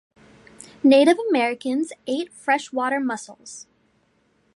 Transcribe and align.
Native 0.81 1.17
Americans 1.29 1.93
ate 2.07 2.33
freshwater 2.33 2.99
mussels. 2.99 3.67